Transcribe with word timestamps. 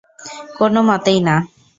কোনও 0.57 0.81
মতেই 0.89 1.19
না। 1.27 1.35